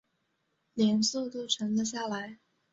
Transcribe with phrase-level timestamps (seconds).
[0.73, 2.39] 脸色都沉了下来